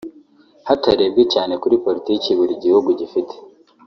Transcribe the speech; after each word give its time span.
hatarebwe 0.67 1.23
cyane 1.33 1.53
kuri 1.61 1.75
Politiki 1.85 2.29
buri 2.39 2.53
gihugu 2.63 2.89
gifite 2.99 3.33